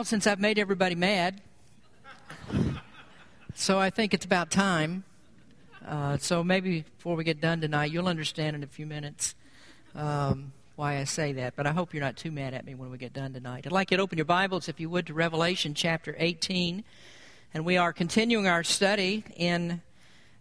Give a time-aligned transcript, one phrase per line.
[0.00, 1.42] while since I've made everybody mad.
[3.54, 5.04] So I think it's about time.
[5.86, 9.34] Uh, so maybe before we get done tonight, you'll understand in a few minutes
[9.94, 11.54] um, why I say that.
[11.54, 13.66] But I hope you're not too mad at me when we get done tonight.
[13.66, 16.82] I'd like you to open your Bibles, if you would, to Revelation chapter 18.
[17.52, 19.82] And we are continuing our study in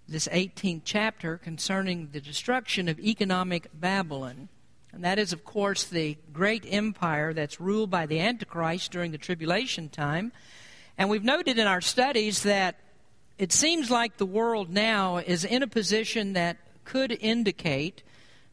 [0.08, 4.48] this 18th chapter concerning the destruction of economic Babylon.
[4.92, 9.18] And that is, of course, the great empire that's ruled by the Antichrist during the
[9.18, 10.32] tribulation time.
[10.98, 12.80] And we've noted in our studies that
[13.38, 18.04] it seems like the world now is in a position that could indicate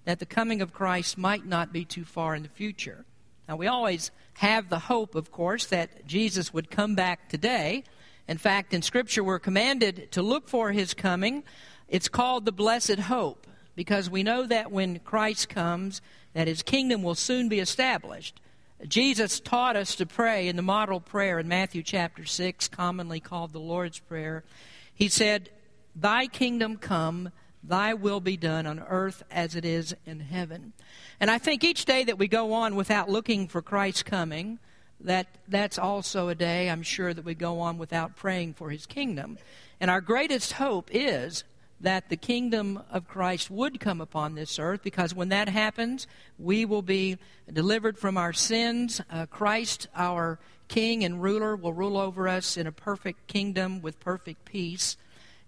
[0.04, 3.04] that the coming of Christ might not be too far in the future.
[3.48, 7.84] Now, we always have the hope, of course, that Jesus would come back today.
[8.28, 11.42] In fact, in Scripture, we're commanded to look for his coming.
[11.88, 16.00] It's called the blessed hope because we know that when Christ comes,
[16.36, 18.42] that his kingdom will soon be established.
[18.86, 23.54] Jesus taught us to pray in the model prayer in Matthew chapter 6, commonly called
[23.54, 24.44] the Lord's Prayer.
[24.92, 25.48] He said,
[25.94, 27.30] Thy kingdom come,
[27.64, 30.74] thy will be done on earth as it is in heaven.
[31.20, 34.58] And I think each day that we go on without looking for Christ's coming,
[35.00, 38.84] that that's also a day I'm sure that we go on without praying for his
[38.84, 39.38] kingdom.
[39.80, 41.44] And our greatest hope is
[41.80, 46.06] that the kingdom of Christ would come upon this earth because when that happens,
[46.38, 47.18] we will be
[47.52, 49.00] delivered from our sins.
[49.10, 50.38] Uh, Christ, our
[50.68, 54.96] king and ruler will rule over us in a perfect kingdom with perfect peace.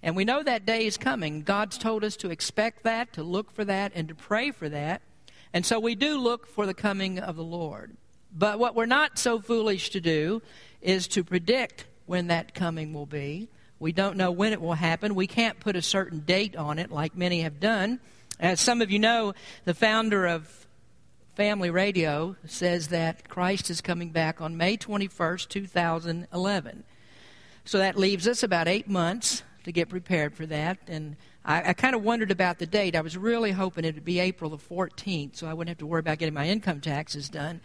[0.03, 1.43] And we know that day is coming.
[1.43, 5.03] God's told us to expect that, to look for that, and to pray for that.
[5.53, 7.97] And so we do look for the coming of the Lord.
[8.33, 10.43] But what we're not so foolish to do
[10.81, 13.49] is to predict when that coming will be.
[13.81, 15.15] We don't know when it will happen.
[15.15, 18.01] We can't put a certain date on it like many have done.
[18.41, 19.35] As some of you know,
[19.65, 20.67] the founder of
[21.35, 26.85] Family Radio says that Christ is coming back on May 21st, 2011.
[27.65, 30.79] So that leaves us about eight months to get prepared for that.
[30.89, 32.97] And I, I kind of wondered about the date.
[32.97, 35.87] I was really hoping it would be April the 14th, so I wouldn't have to
[35.87, 37.61] worry about getting my income taxes done.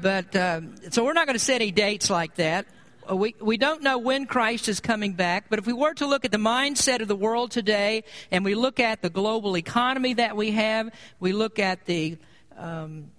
[0.00, 2.66] But um, so we're not going to set any dates like that.
[3.10, 6.06] Uh, we, we don't know when Christ is coming back, but if we were to
[6.06, 10.14] look at the mindset of the world today and we look at the global economy
[10.14, 12.16] that we have, we look at the
[12.56, 13.10] um,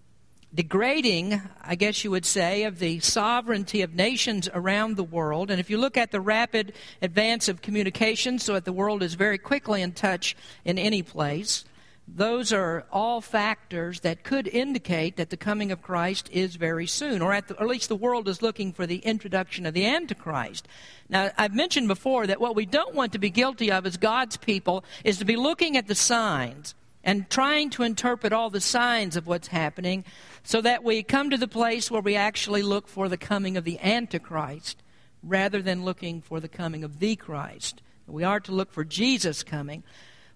[0.54, 5.52] degrading, I guess you would say, of the sovereignty of nations around the world.
[5.52, 9.14] And if you look at the rapid advance of communication, so that the world is
[9.14, 11.66] very quickly in touch in any place,
[12.08, 17.22] those are all factors that could indicate that the coming of Christ is very soon,
[17.22, 19.88] or at, the, or at least the world is looking for the introduction of the
[19.88, 20.68] Antichrist.
[21.10, 24.38] Now, I've mentioned before that what we don't want to be guilty of as God's
[24.38, 29.16] people is to be looking at the signs and trying to interpret all the signs
[29.16, 30.06] of what's happening
[30.44, 33.64] so that we come to the place where we actually look for the coming of
[33.64, 34.82] the Antichrist
[35.24, 37.82] rather than looking for the coming of the Christ.
[38.08, 39.84] We are to look for Jesus coming.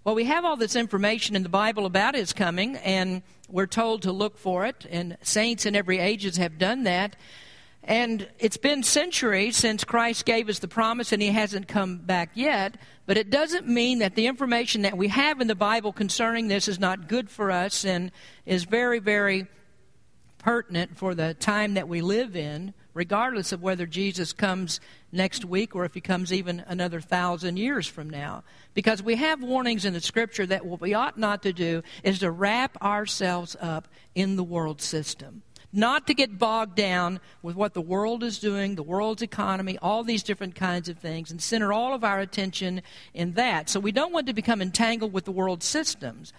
[0.02, 4.00] Well, we have all this information in the Bible about his coming, and we're told
[4.02, 7.16] to look for it, and saints in every ages have done that.
[7.84, 12.30] And it's been centuries since Christ gave us the promise, and he hasn't come back
[12.32, 12.76] yet.
[13.04, 16.66] But it doesn't mean that the information that we have in the Bible concerning this
[16.66, 18.10] is not good for us and
[18.46, 19.48] is very, very
[20.38, 24.80] pertinent for the time that we live in, regardless of whether Jesus comes
[25.12, 28.42] next week or if he comes even another thousand years from now.
[28.74, 32.20] Because we have warnings in the scripture that what we ought not to do is
[32.20, 35.42] to wrap ourselves up in the world system
[35.72, 40.02] not to get bogged down with what the world is doing, the world's economy, all
[40.02, 42.82] these different kinds of things, and center all of our attention
[43.14, 43.68] in that.
[43.68, 46.32] So we don't want to become entangled with the world systems.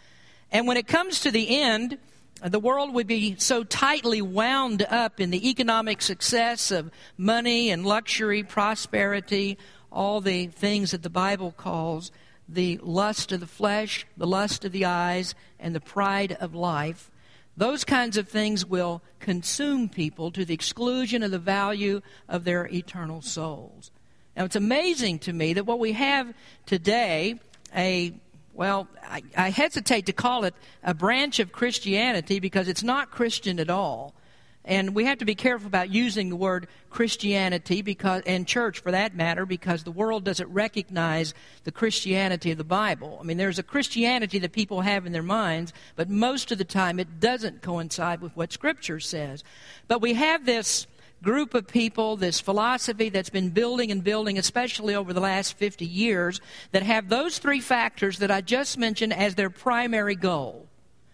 [0.52, 1.98] And when it comes to the end,
[2.44, 7.86] the world would be so tightly wound up in the economic success of money and
[7.86, 9.58] luxury, prosperity,
[9.92, 12.12] all the things that the Bible calls
[12.50, 17.12] the lust of the flesh, the lust of the eyes, and the pride of life
[17.58, 22.66] those kinds of things will consume people to the exclusion of the value of their
[22.68, 23.92] eternal souls.
[24.36, 26.34] Now, it's amazing to me that what we have
[26.66, 27.40] today,
[27.76, 28.14] a
[28.54, 30.54] well, I, I, hesitate to call it
[30.84, 34.14] a branch of Christianity because it's not Christian at all.
[34.64, 38.92] And we have to be careful about using the word Christianity because, and church for
[38.92, 41.34] that matter, because the world doesn't recognize
[41.64, 43.18] the Christianity of the Bible.
[43.20, 46.64] I mean, there's a Christianity that people have in their minds, but most of the
[46.64, 49.44] time it doesn't coincide with what Scripture says.
[49.88, 50.86] But we have this
[51.22, 55.86] group of people, this philosophy that's been building and building, especially over the last 50
[55.86, 56.42] years,
[56.72, 60.68] that have those three factors that I just mentioned as their primary goal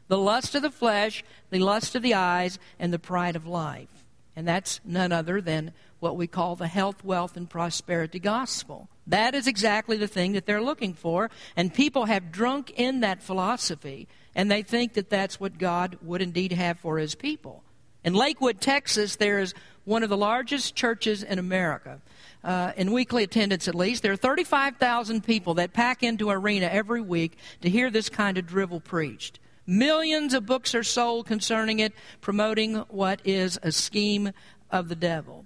[0.08, 4.06] the lust of the flesh, the lust of the eyes, and the pride of life.
[4.38, 8.88] And that's none other than what we call the health, wealth, and prosperity gospel.
[9.08, 13.24] That is exactly the thing that they're looking for, and people have drunk in that
[13.24, 17.64] philosophy, and they think that that's what God would indeed have for his people.
[18.08, 22.00] In Lakewood, Texas, there is one of the largest churches in America.
[22.42, 27.02] Uh, in weekly attendance, at least, there are 35,000 people that pack into arena every
[27.02, 29.42] week to hear this kind of drivel preached.
[29.66, 34.32] Millions of books are sold concerning it, promoting what is a scheme
[34.72, 35.46] of the devil.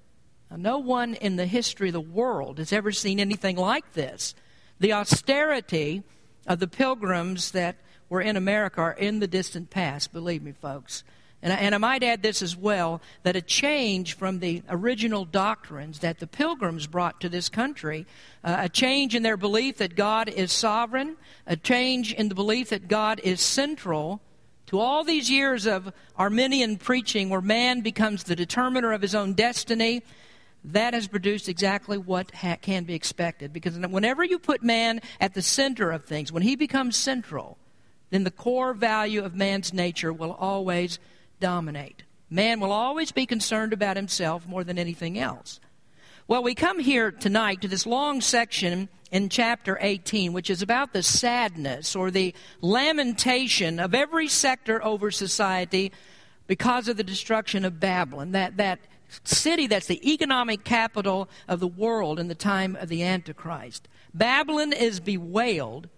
[0.51, 4.35] Now, no one in the history of the world has ever seen anything like this.
[4.79, 6.03] The austerity
[6.45, 7.77] of the pilgrims that
[8.07, 11.03] were in America are in the distant past, believe me, folks.
[11.43, 15.25] And I, and I, might add this as well that a change from the original
[15.25, 18.05] doctrines that the pilgrims brought to this country,
[18.43, 21.17] uh, a change in their belief that God is sovereign,
[21.47, 24.21] a change in the belief that God is central
[24.67, 29.33] to all these years of Arminian preaching where man becomes the determiner of his own
[29.33, 30.03] destiny.
[30.63, 33.51] That has produced exactly what ha- can be expected.
[33.51, 37.57] Because whenever you put man at the center of things, when he becomes central,
[38.11, 40.99] then the core value of man's nature will always
[41.41, 42.03] dominate.
[42.29, 45.59] Man will always be concerned about himself more than anything else.
[46.29, 50.93] Well, we come here tonight to this long section in chapter 18, which is about
[50.93, 55.91] the sadness or the lamentation of every sector over society
[56.47, 58.79] because of the destruction of Babylon, that, that
[59.25, 63.89] city that's the economic capital of the world in the time of the Antichrist.
[64.13, 65.89] Babylon is bewailed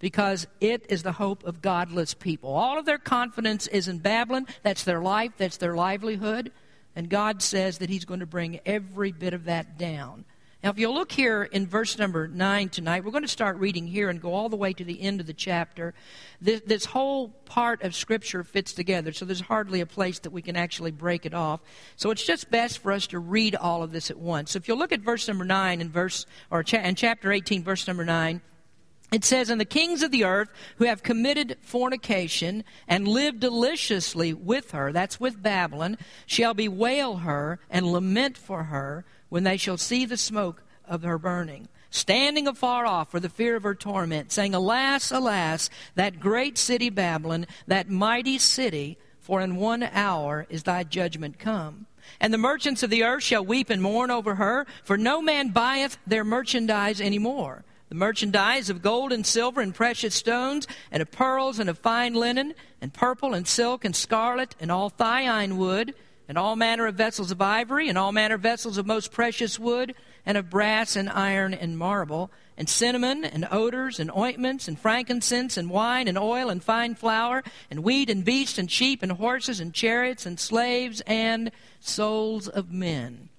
[0.00, 2.50] because it is the hope of godless people.
[2.50, 4.46] All of their confidence is in Babylon.
[4.64, 6.50] That's their life, that's their livelihood.
[6.96, 10.24] And God says that He's going to bring every bit of that down.
[10.62, 13.86] Now, if you'll look here in verse number 9 tonight, we're going to start reading
[13.86, 15.94] here and go all the way to the end of the chapter.
[16.38, 20.42] This, this, whole part of Scripture fits together, so there's hardly a place that we
[20.42, 21.60] can actually break it off.
[21.96, 24.50] So it's just best for us to read all of this at once.
[24.50, 27.64] So if you'll look at verse number 9 and verse, or cha- in chapter 18,
[27.64, 28.42] verse number 9,
[29.12, 34.32] it says, And the kings of the earth who have committed fornication and lived deliciously
[34.32, 39.76] with her, that's with Babylon, shall bewail her and lament for her when they shall
[39.76, 44.30] see the smoke of her burning, standing afar off for the fear of her torment,
[44.30, 50.64] saying, Alas, alas, that great city Babylon, that mighty city, for in one hour is
[50.64, 51.86] thy judgment come.
[52.20, 55.50] And the merchants of the earth shall weep and mourn over her, for no man
[55.50, 61.02] buyeth their merchandise any more the merchandise of gold and silver and precious stones, and
[61.02, 65.56] of pearls and of fine linen, and purple and silk and scarlet, and all thyine
[65.56, 65.92] wood,
[66.28, 69.58] and all manner of vessels of ivory, and all manner of vessels of most precious
[69.58, 69.92] wood,
[70.24, 75.56] and of brass and iron and marble, and cinnamon and odors and ointments and frankincense
[75.56, 79.58] and wine and oil and fine flour, and wheat and beasts and sheep and horses
[79.58, 81.50] and chariots and slaves and
[81.80, 83.29] souls of men.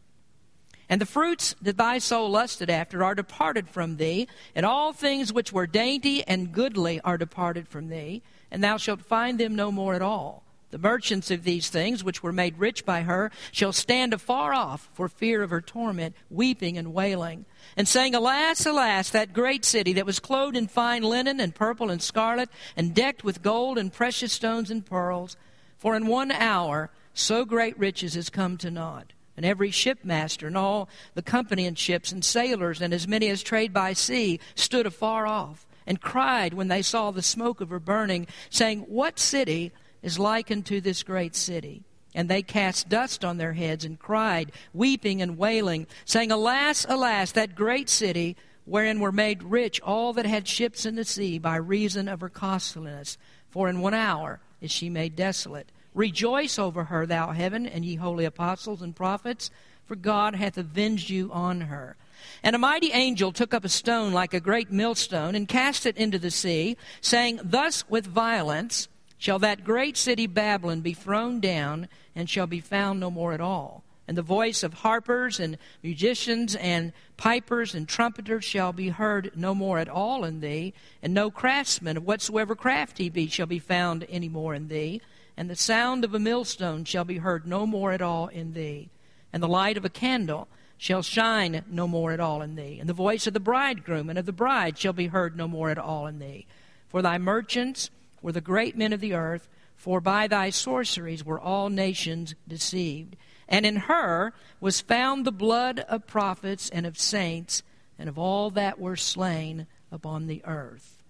[0.91, 5.31] And the fruits that thy soul lusted after are departed from thee, and all things
[5.31, 8.21] which were dainty and goodly are departed from thee,
[8.51, 10.43] and thou shalt find them no more at all.
[10.71, 14.89] The merchants of these things, which were made rich by her, shall stand afar off
[14.91, 17.45] for fear of her torment, weeping and wailing,
[17.77, 21.89] and saying, Alas, alas, that great city that was clothed in fine linen and purple
[21.89, 25.37] and scarlet, and decked with gold and precious stones and pearls.
[25.77, 30.57] For in one hour so great riches is come to naught and every shipmaster and
[30.57, 34.85] all the company in ships and sailors and as many as trade by sea stood
[34.85, 39.71] afar off and cried when they saw the smoke of her burning, saying, What city
[40.01, 41.83] is likened to this great city?
[42.13, 47.31] And they cast dust on their heads and cried, weeping and wailing, saying, Alas, alas,
[47.31, 48.35] that great city
[48.65, 52.29] wherein were made rich all that had ships in the sea by reason of her
[52.29, 53.17] costliness.
[53.49, 55.71] For in one hour is she made desolate.
[55.93, 59.51] Rejoice over her, thou heaven, and ye holy apostles and prophets,
[59.85, 61.97] for God hath avenged you on her.
[62.43, 65.97] And a mighty angel took up a stone like a great millstone and cast it
[65.97, 71.89] into the sea, saying, Thus with violence shall that great city Babylon be thrown down,
[72.15, 73.83] and shall be found no more at all.
[74.07, 79.53] And the voice of harpers and musicians and pipers and trumpeters shall be heard no
[79.53, 83.59] more at all in thee, and no craftsman of whatsoever craft he be shall be
[83.59, 85.01] found any more in thee
[85.37, 88.89] and the sound of a millstone shall be heard no more at all in thee,
[89.33, 90.47] and the light of a candle
[90.77, 94.17] shall shine no more at all in thee, and the voice of the bridegroom and
[94.17, 96.45] of the bride shall be heard no more at all in thee.
[96.87, 97.89] For thy merchants
[98.21, 103.15] were the great men of the earth, for by thy sorceries were all nations deceived.
[103.47, 107.63] And in her was found the blood of prophets and of saints
[107.99, 111.03] and of all that were slain upon the earth.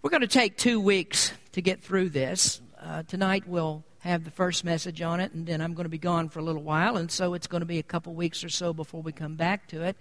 [0.00, 2.60] We're going to take two weeks to get through this.
[2.84, 5.96] Uh, tonight we'll have the first message on it, and then I'm going to be
[5.96, 8.50] gone for a little while, and so it's going to be a couple weeks or
[8.50, 9.96] so before we come back to it.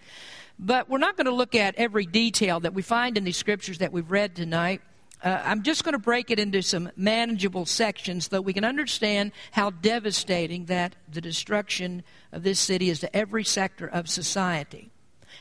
[0.60, 3.78] But we're not going to look at every detail that we find in these scriptures
[3.78, 4.82] that we've read tonight.
[5.24, 8.66] Uh, I'm just going to break it into some manageable sections so that we can
[8.66, 14.92] understand how devastating that the destruction of this city is to every sector of society.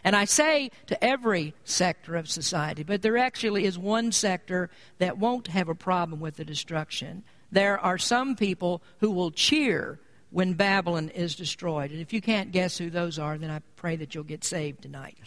[0.04, 5.18] And I say to every sector of society, but there actually is one sector that
[5.18, 7.24] won't have a problem with the destruction.
[7.52, 11.90] There are some people who will cheer when Babylon is destroyed.
[11.90, 14.82] And if you can't guess who those are, then I pray that you'll get saved
[14.82, 15.18] tonight.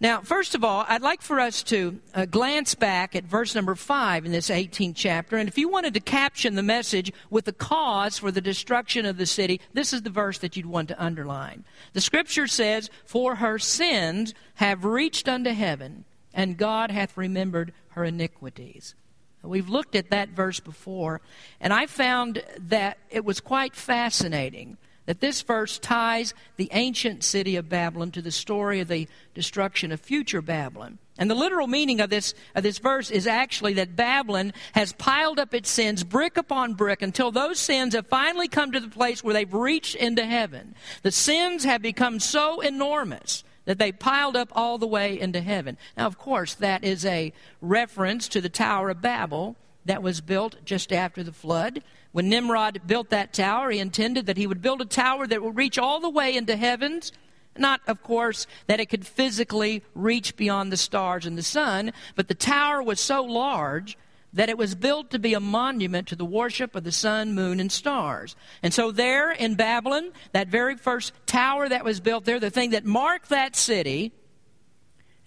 [0.00, 3.74] Now, first of all, I'd like for us to uh, glance back at verse number
[3.74, 5.36] 5 in this 18th chapter.
[5.36, 9.16] And if you wanted to caption the message with the cause for the destruction of
[9.16, 11.64] the city, this is the verse that you'd want to underline.
[11.94, 18.04] The scripture says, For her sins have reached unto heaven, and God hath remembered her
[18.04, 18.94] iniquities.
[19.42, 21.20] We've looked at that verse before,
[21.60, 24.76] and I found that it was quite fascinating
[25.08, 29.90] that this verse ties the ancient city of Babylon to the story of the destruction
[29.90, 30.98] of future Babylon.
[31.16, 35.38] And the literal meaning of this, of this verse is actually that Babylon has piled
[35.38, 39.24] up its sins brick upon brick until those sins have finally come to the place
[39.24, 40.74] where they've reached into heaven.
[41.02, 45.76] The sins have become so enormous that they piled up all the way into heaven.
[45.94, 50.56] Now, of course, that is a reference to the Tower of Babel that was built
[50.64, 51.82] just after the flood.
[52.12, 55.58] When Nimrod built that tower, he intended that he would build a tower that would
[55.58, 57.12] reach all the way into heavens.
[57.58, 62.28] Not, of course, that it could physically reach beyond the stars and the sun, but
[62.28, 63.98] the tower was so large
[64.32, 67.60] that it was built to be a monument to the worship of the sun, moon,
[67.60, 68.36] and stars.
[68.62, 72.70] And so, there in Babylon, that very first tower that was built there, the thing
[72.70, 74.12] that marked that city,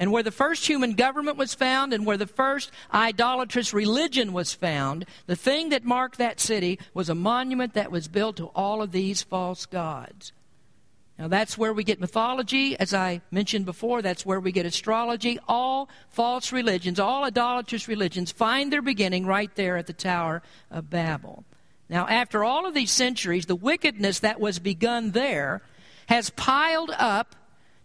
[0.01, 4.51] and where the first human government was found and where the first idolatrous religion was
[4.51, 8.81] found, the thing that marked that city was a monument that was built to all
[8.81, 10.33] of these false gods.
[11.21, 14.01] Now, that's where we get mythology, as I mentioned before.
[14.01, 15.37] That's where we get astrology.
[15.47, 20.89] All false religions, all idolatrous religions, find their beginning right there at the Tower of
[20.89, 21.43] Babel.
[21.89, 25.61] Now, after all of these centuries, the wickedness that was begun there
[26.07, 27.35] has piled up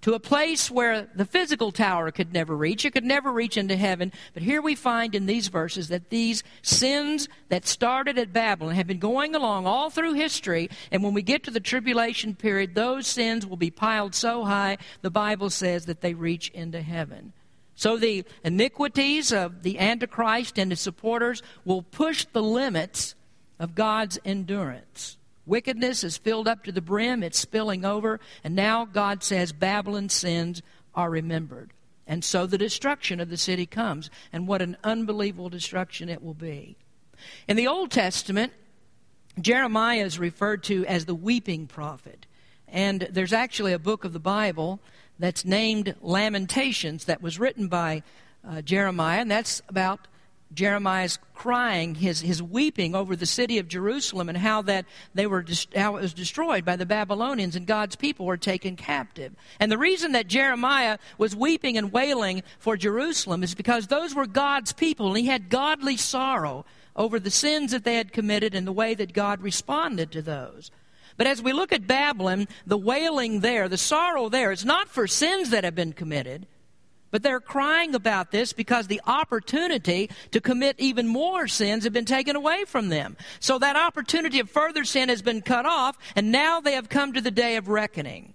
[0.06, 2.84] to a place where the physical tower could never reach.
[2.84, 4.12] It could never reach into heaven.
[4.34, 8.86] But here we find in these verses that these sins that started at Babylon have
[8.86, 10.70] been going along all through history.
[10.92, 14.78] And when we get to the tribulation period, those sins will be piled so high,
[15.02, 17.32] the Bible says, that they reach into heaven.
[17.74, 23.16] So the iniquities of the Antichrist and his supporters will push the limits
[23.58, 25.18] of God's endurance.
[25.46, 30.12] Wickedness is filled up to the brim, it's spilling over, and now God says Babylon's
[30.12, 30.60] sins
[30.94, 31.72] are remembered.
[32.06, 36.34] And so the destruction of the city comes, and what an unbelievable destruction it will
[36.34, 36.76] be.
[37.48, 38.52] In the Old Testament,
[39.40, 42.26] Jeremiah is referred to as the weeping prophet.
[42.68, 44.80] And there's actually a book of the Bible
[45.18, 48.02] that's named Lamentations that was written by
[48.46, 50.08] uh, Jeremiah, and that's about
[50.56, 55.44] Jeremiah's crying, his, his weeping over the city of Jerusalem and how that they were
[55.76, 59.34] how it was destroyed by the Babylonians and God's people were taken captive.
[59.60, 64.26] And the reason that Jeremiah was weeping and wailing for Jerusalem is because those were
[64.26, 66.64] God's people and he had godly sorrow
[66.96, 70.70] over the sins that they had committed and the way that God responded to those.
[71.18, 75.06] But as we look at Babylon, the wailing there, the sorrow there, is not for
[75.06, 76.46] sins that have been committed.
[77.10, 82.04] But they're crying about this because the opportunity to commit even more sins have been
[82.04, 83.16] taken away from them.
[83.40, 87.12] So that opportunity of further sin has been cut off, and now they have come
[87.12, 88.34] to the day of reckoning.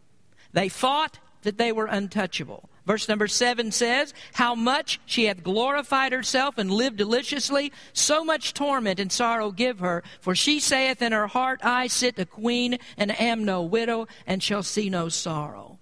[0.54, 2.70] They thought that they were untouchable.
[2.86, 8.54] Verse number seven says, How much she hath glorified herself and lived deliciously, so much
[8.54, 10.04] torment and sorrow give her.
[10.20, 14.42] For she saith in her heart, I sit a queen and am no widow, and
[14.42, 15.78] shall see no sorrow.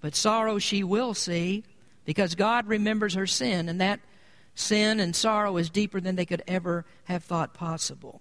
[0.00, 1.64] But sorrow she will see,
[2.04, 4.00] because God remembers her sin, and that
[4.54, 8.20] sin and sorrow is deeper than they could ever have thought possible.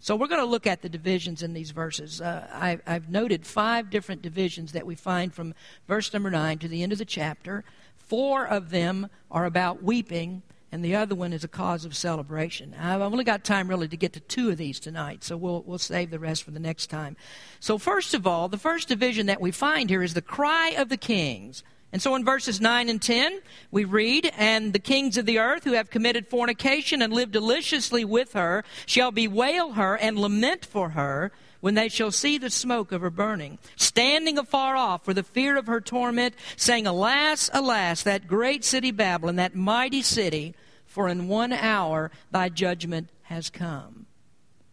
[0.00, 2.20] So we're going to look at the divisions in these verses.
[2.20, 5.54] Uh, I, I've noted five different divisions that we find from
[5.88, 7.64] verse number 9 to the end of the chapter.
[7.96, 12.74] Four of them are about weeping, and the other one is a cause of celebration.
[12.78, 15.78] I've only got time really to get to two of these tonight, so we'll, we'll
[15.78, 17.16] save the rest for the next time.
[17.58, 20.90] So, first of all, the first division that we find here is the cry of
[20.90, 21.64] the kings.
[21.92, 23.40] And so in verses 9 and 10,
[23.70, 28.04] we read, And the kings of the earth who have committed fornication and lived deliciously
[28.04, 32.92] with her shall bewail her and lament for her when they shall see the smoke
[32.92, 38.02] of her burning, standing afar off for the fear of her torment, saying, Alas, alas,
[38.02, 40.54] that great city Babylon, that mighty city,
[40.86, 44.06] for in one hour thy judgment has come.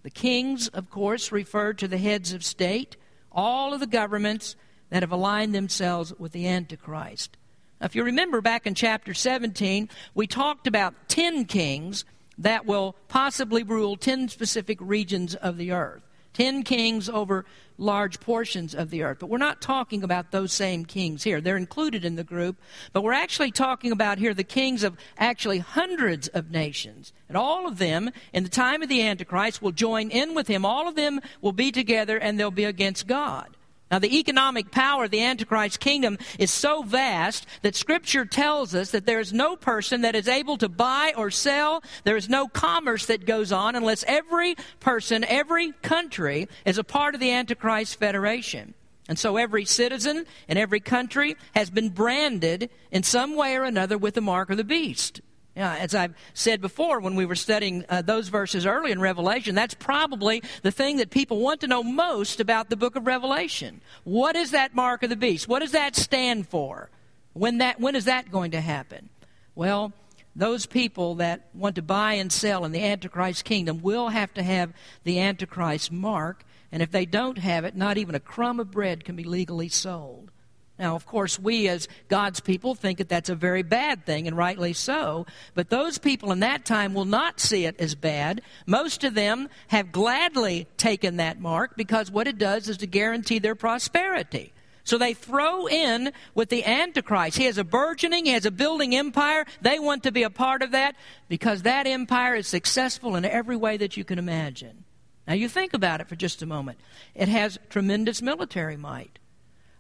[0.04, 2.98] The kings, of course, refer to the heads of state,
[3.32, 4.56] all of the governments
[4.90, 7.38] that have aligned themselves with the Antichrist.
[7.80, 12.06] Now, if you remember back in chapter 17, we talked about 10 kings
[12.38, 16.04] that will possibly rule 10 specific regions of the earth.
[16.34, 17.46] 10 kings over
[17.78, 19.20] large portions of the earth.
[19.20, 21.40] But we're not talking about those same kings here.
[21.40, 22.58] They're included in the group,
[22.92, 27.14] but we're actually talking about here the kings of actually hundreds of nations.
[27.30, 30.66] And all of them, in the time of the Antichrist, will join in with him.
[30.66, 33.56] All of them will be together and they'll be against God.
[33.92, 38.90] Now, the economic power of the Antichrist kingdom is so vast that Scripture tells us
[38.92, 41.84] that there is no person that is able to buy or sell.
[42.04, 47.14] There is no commerce that goes on unless every person, every country is a part
[47.14, 48.74] of the Antichrist Federation.
[49.08, 54.00] And so every citizen in every country has been branded in some way or another
[54.00, 55.22] with the mark of the beast.
[55.56, 59.56] Yeah, as I've said before when we were studying uh, those verses early in Revelation,
[59.56, 63.80] that's probably the thing that people want to know most about the book of Revelation.
[64.04, 65.48] What is that mark of the beast?
[65.48, 66.90] What does that stand for?
[67.32, 69.10] When, that, when is that going to happen?
[69.56, 69.94] Well,
[70.36, 74.44] those people that want to buy and sell in the Antichrist kingdom will have to
[74.44, 74.74] have
[75.06, 79.06] the Antichrist mark, and if they don't have it, not even a crumb of bread
[79.06, 80.32] can be legally sold.
[80.78, 84.36] Now, of course, we as God's people think that that's a very bad thing, and
[84.36, 85.26] rightly so.
[85.54, 88.42] But those people in that time will not see it as bad.
[88.66, 93.40] Most of them have gladly taken that mark because what it does is to guarantee
[93.40, 94.52] their prosperity.
[94.84, 97.38] So they throw in with the Antichrist.
[97.38, 99.46] He has a burgeoning, he has a building empire.
[99.62, 100.96] They want to be a part of that
[101.28, 104.84] because that empire is successful in every way that you can imagine.
[105.28, 106.80] Now, you think about it for just a moment.
[107.16, 109.18] It has tremendous military might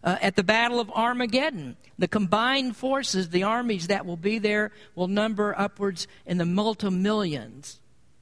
[0.06, 1.76] uh, at the Battle of Armageddon.
[1.98, 6.90] The combined forces, the armies that will be there, will number upwards in the multi
[6.90, 7.80] millions.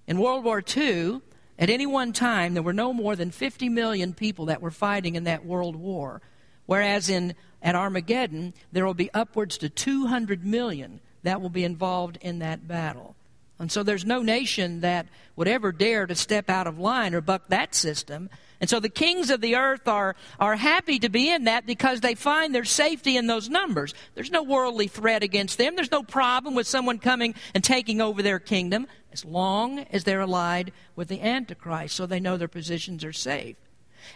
[0.07, 1.21] In World War II,
[1.59, 5.15] at any one time, there were no more than 50 million people that were fighting
[5.15, 6.21] in that world war.
[6.65, 12.17] Whereas in, at Armageddon, there will be upwards to 200 million that will be involved
[12.21, 13.15] in that battle.
[13.59, 17.21] And so there's no nation that would ever dare to step out of line or
[17.21, 18.29] buck that system.
[18.59, 22.01] And so the kings of the earth are, are happy to be in that because
[22.01, 23.93] they find their safety in those numbers.
[24.15, 25.75] There's no worldly threat against them.
[25.75, 30.21] There's no problem with someone coming and taking over their kingdom as long as they're
[30.21, 33.57] allied with the Antichrist so they know their positions are safe.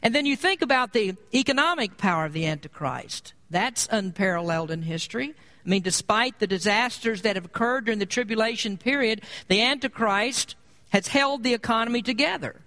[0.02, 3.34] And then you think about the economic power of the Antichrist.
[3.50, 5.34] That's unparalleled in history.
[5.65, 10.56] I mean, despite the disasters that have occurred during the tribulation period, the Antichrist
[10.89, 12.62] has held the economy together.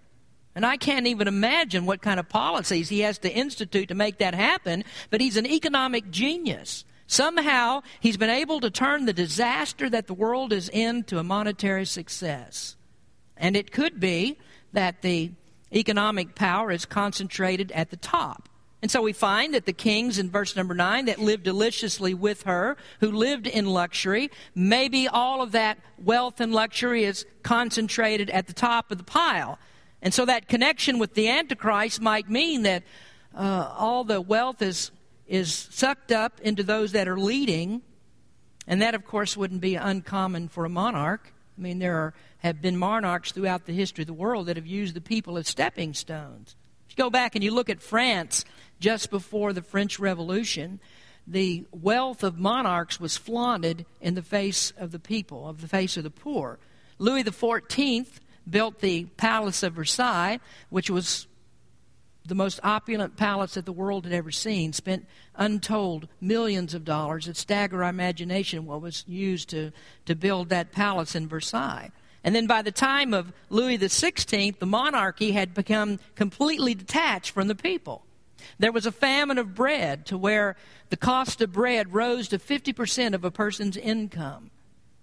[0.54, 4.18] And I can't even imagine what kind of policies he has to institute to make
[4.18, 6.84] that happen, but he's an economic genius.
[7.06, 11.24] Somehow, he's been able to turn the disaster that the world is in to a
[11.24, 12.76] monetary success.
[13.36, 14.38] And it could be
[14.72, 15.32] that the
[15.72, 18.48] economic power is concentrated at the top.
[18.82, 22.44] And so we find that the kings in verse number 9 that lived deliciously with
[22.44, 28.46] her, who lived in luxury, maybe all of that wealth and luxury is concentrated at
[28.46, 29.58] the top of the pile.
[30.02, 32.82] And so that connection with the Antichrist might mean that
[33.34, 34.90] uh, all the wealth is,
[35.26, 37.82] is sucked up into those that are leading.
[38.66, 41.32] And that, of course, wouldn't be uncommon for a monarch.
[41.58, 44.66] I mean, there are, have been monarchs throughout the history of the world that have
[44.66, 46.56] used the people as stepping stones.
[46.88, 48.44] If you go back and you look at France
[48.80, 50.80] just before the French Revolution,
[51.26, 55.96] the wealth of monarchs was flaunted in the face of the people, of the face
[55.96, 56.58] of the poor.
[56.98, 58.06] Louis XIV
[58.50, 61.26] built the Palace of Versailles, which was
[62.26, 67.26] the most opulent palace that the world had ever seen, spent untold millions of dollars.
[67.26, 69.72] It stagger our imagination what was used to,
[70.06, 71.90] to build that palace in Versailles.
[72.22, 77.48] And then by the time of Louis XVI, the monarchy had become completely detached from
[77.48, 78.04] the people.
[78.58, 80.56] There was a famine of bread to where
[80.90, 84.50] the cost of bread rose to 50% of a person's income.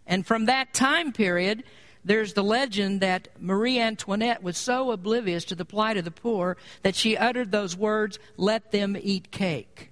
[0.05, 1.63] And from that time period,
[2.07, 6.57] there's the legend that Marie Antoinette was so oblivious to the plight of the poor
[6.81, 9.91] that she uttered those words, let them eat cake.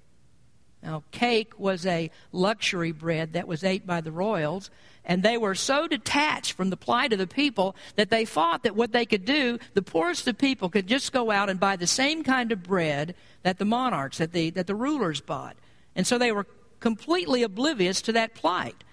[0.82, 4.70] Now, cake was a luxury bread that was ate by the royals,
[5.04, 8.76] and they were so detached from the plight of the people that they thought that
[8.76, 11.86] what they could do, the poorest of people could just go out and buy the
[11.86, 15.56] same kind of bread that the monarchs, that the, that the rulers bought.
[15.94, 16.46] And so they were
[16.80, 18.84] completely oblivious to that plight.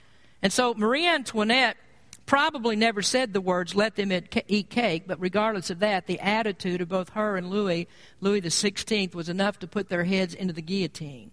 [0.41, 1.77] And so Marie Antoinette
[2.25, 4.11] probably never said the words, let them
[4.47, 7.87] eat cake, but regardless of that, the attitude of both her and Louis,
[8.21, 11.31] Louis XVI, was enough to put their heads into the guillotine.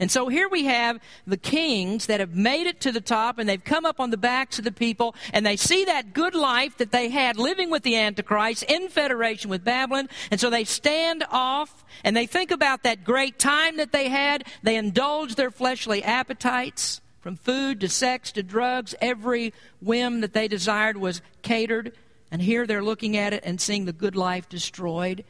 [0.00, 3.48] And so here we have the kings that have made it to the top and
[3.48, 6.76] they've come up on the backs of the people and they see that good life
[6.78, 10.08] that they had living with the Antichrist in federation with Babylon.
[10.30, 14.44] And so they stand off and they think about that great time that they had.
[14.62, 18.94] They indulge their fleshly appetites from food to sex to drugs.
[19.00, 21.92] Every whim that they desired was catered.
[22.30, 25.24] And here they're looking at it and seeing the good life destroyed.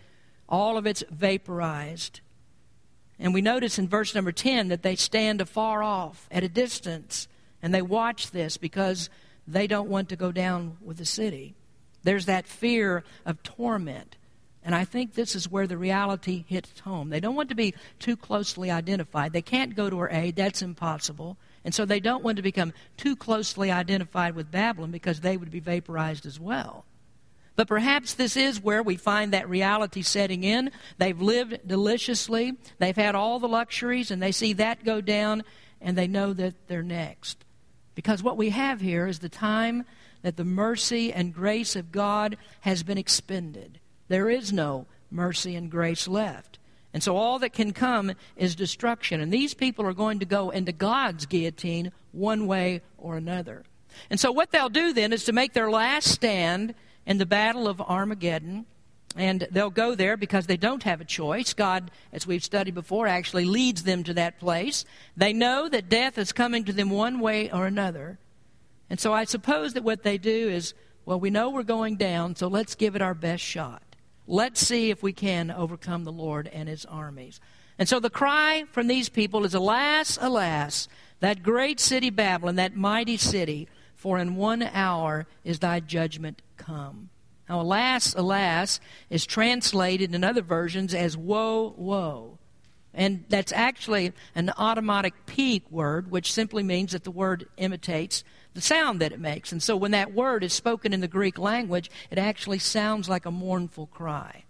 [0.48, 2.20] All of it's vaporized.
[3.18, 7.28] And we notice in verse number 10 that they stand afar off at a distance
[7.62, 9.10] and they watch this because
[9.46, 11.54] they don't want to go down with the city.
[12.04, 14.16] There's that fear of torment.
[14.62, 17.10] And I think this is where the reality hits home.
[17.10, 19.32] They don't want to be too closely identified.
[19.32, 21.36] They can't go to her aid, that's impossible.
[21.68, 25.50] And so they don't want to become too closely identified with Babylon because they would
[25.50, 26.86] be vaporized as well.
[27.56, 30.70] But perhaps this is where we find that reality setting in.
[30.96, 35.44] They've lived deliciously, they've had all the luxuries, and they see that go down,
[35.78, 37.44] and they know that they're next.
[37.94, 39.84] Because what we have here is the time
[40.22, 43.78] that the mercy and grace of God has been expended.
[44.08, 46.57] There is no mercy and grace left.
[46.92, 49.20] And so all that can come is destruction.
[49.20, 53.64] And these people are going to go into God's guillotine one way or another.
[54.10, 56.74] And so what they'll do then is to make their last stand
[57.06, 58.66] in the Battle of Armageddon.
[59.16, 61.54] And they'll go there because they don't have a choice.
[61.54, 64.84] God, as we've studied before, actually leads them to that place.
[65.16, 68.18] They know that death is coming to them one way or another.
[68.90, 70.74] And so I suppose that what they do is,
[71.04, 73.82] well, we know we're going down, so let's give it our best shot.
[74.30, 77.40] Let's see if we can overcome the Lord and his armies.
[77.78, 80.86] And so the cry from these people is, Alas, alas,
[81.20, 87.08] that great city Babylon, that mighty city, for in one hour is thy judgment come.
[87.48, 92.36] Now, alas, alas is translated in other versions as woe, woe.
[92.92, 98.24] And that's actually an automatic peak word, which simply means that the word imitates
[98.58, 99.52] the sound that it makes.
[99.52, 103.24] And so when that word is spoken in the Greek language, it actually sounds like
[103.24, 104.42] a mournful cry.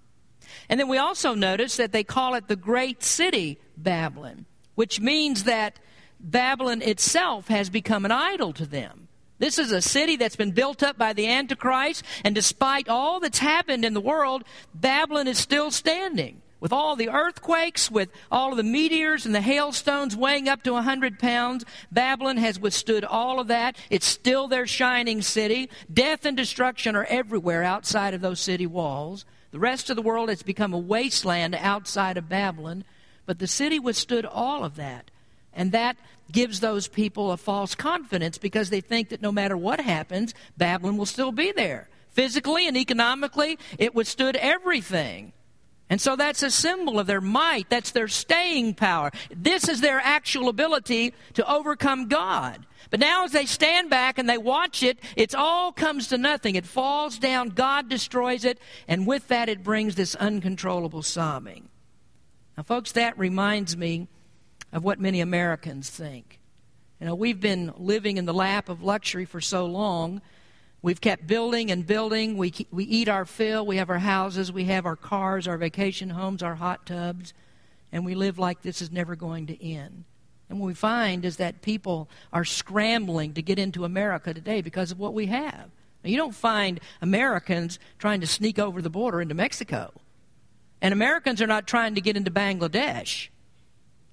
[0.71, 5.45] And then we also notice that they call it the great city Babylon, which means
[5.45, 5.79] that
[6.19, 9.09] Babylon itself has become an idol to them.
[9.39, 13.41] This is a city that's been built up by the Antichrist, and despite all that's
[13.41, 14.43] happened in the world,
[14.75, 16.41] Babylon is still standing.
[16.61, 20.73] With all the earthquakes, with all of the meteors and the hailstones weighing up to
[20.73, 23.77] 100 pounds, Babylon has withstood all of that.
[23.91, 25.71] It's still their shining city.
[25.93, 29.25] Death and destruction are everywhere outside of those city walls.
[29.53, 32.85] The rest of the world has become a wasteland outside of Babylon,
[33.25, 35.11] but the city withstood all of that.
[35.55, 35.97] And that
[36.31, 40.97] gives those people a false confidence because they think that no matter what happens, Babylon
[40.97, 41.89] will still be there.
[42.11, 45.33] Physically and economically, it withstood everything.
[45.91, 47.71] And so that's a symbol of their might.
[47.71, 49.11] That's their staying power.
[49.35, 52.67] This is their actual ability to overcome God.
[52.91, 56.55] But now, as they stand back and they watch it, it all comes to nothing.
[56.55, 61.69] It falls down, God destroys it, and with that, it brings this uncontrollable sobbing.
[62.57, 64.09] Now, folks, that reminds me
[64.73, 66.39] of what many Americans think.
[67.01, 70.21] You know, we've been living in the lap of luxury for so long.
[70.81, 72.37] We've kept building and building.
[72.37, 73.67] We, we eat our fill.
[73.67, 74.53] We have our houses.
[74.53, 77.35] We have our cars, our vacation homes, our hot tubs.
[77.91, 80.05] And we live like this is never going to end.
[80.49, 84.91] And what we find is that people are scrambling to get into America today because
[84.91, 85.71] of what we have.
[86.05, 89.93] Now, you don't find Americans trying to sneak over the border into Mexico.
[90.81, 93.29] And Americans are not trying to get into Bangladesh.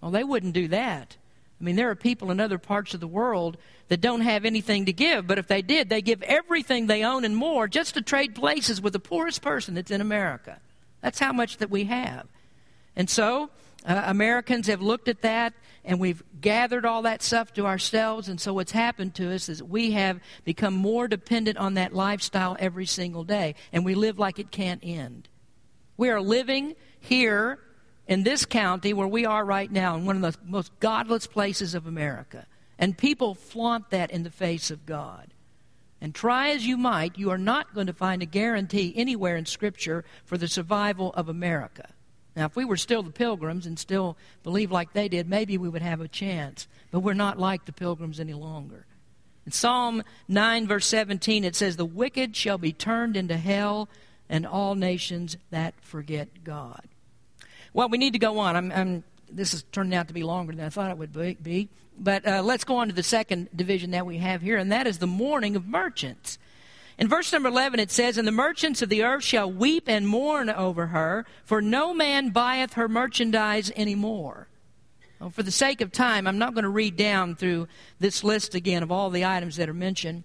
[0.02, 1.16] Well, they wouldn't do that.
[1.60, 4.86] I mean, there are people in other parts of the world that don't have anything
[4.86, 8.02] to give, but if they did, they give everything they own and more just to
[8.02, 10.60] trade places with the poorest person that's in America.
[11.02, 12.28] That's how much that we have.
[12.96, 13.50] And so,
[13.86, 15.54] uh, Americans have looked at that
[15.86, 18.28] and we've gathered all that stuff to ourselves.
[18.28, 22.58] And so, what's happened to us is we have become more dependent on that lifestyle
[22.60, 25.30] every single day, and we live like it can't end.
[25.98, 27.60] We are living here
[28.08, 31.74] in this county where we are right now, in one of the most godless places
[31.74, 32.46] of America.
[32.78, 35.34] And people flaunt that in the face of God.
[36.02, 39.46] And try as you might, you are not going to find a guarantee anywhere in
[39.46, 41.90] Scripture for the survival of America.
[42.36, 45.70] Now, if we were still the pilgrims and still believed like they did, maybe we
[45.70, 46.68] would have a chance.
[46.92, 48.86] But we're not like the pilgrims any longer.
[49.46, 53.88] In Psalm 9, verse 17, it says, The wicked shall be turned into hell,
[54.28, 56.88] and all nations that forget God.
[57.76, 58.56] Well, we need to go on.
[58.56, 61.68] I'm, I'm, this is turning out to be longer than I thought it would be.
[62.00, 64.88] But uh, let's go on to the second division that we have here, and that
[64.88, 66.38] is the mourning of merchants.
[66.98, 70.08] In verse number 11, it says, And the merchants of the earth shall weep and
[70.08, 74.48] mourn over her, for no man buyeth her merchandise any more.
[75.20, 77.68] Well, for the sake of time, I'm not going to read down through
[78.00, 80.24] this list again of all the items that are mentioned.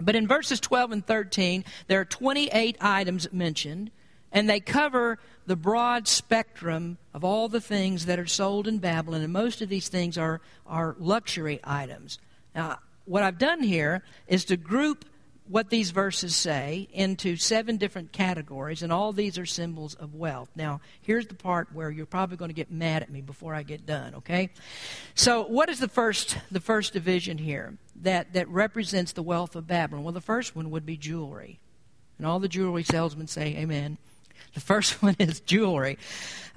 [0.00, 3.90] But in verses 12 and 13, there are 28 items mentioned,
[4.32, 5.18] and they cover
[5.50, 9.68] the broad spectrum of all the things that are sold in Babylon, and most of
[9.68, 12.20] these things are, are luxury items.
[12.54, 15.04] Now, what I've done here is to group
[15.48, 20.50] what these verses say into seven different categories, and all these are symbols of wealth.
[20.54, 23.64] Now, here's the part where you're probably going to get mad at me before I
[23.64, 24.50] get done, okay?
[25.16, 29.66] So, what is the first the first division here that, that represents the wealth of
[29.66, 30.04] Babylon?
[30.04, 31.58] Well, the first one would be jewelry.
[32.18, 33.98] And all the jewelry salesmen say, Amen.
[34.54, 35.98] The first one is jewelry.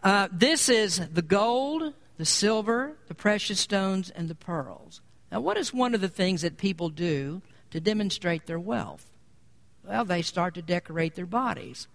[0.04, 5.02] Uh, this is the gold, the silver, the precious stones, and the pearls.
[5.32, 7.42] Now, what is one of the things that people do
[7.72, 9.06] to demonstrate their wealth?
[9.84, 11.88] Well, they start to decorate their bodies.